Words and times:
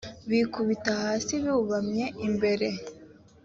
bikubita 0.29 0.91
hasi 1.03 1.33
i 1.39 1.51
bubamye 1.55 2.05
j 2.09 2.13
imbere 2.27 2.67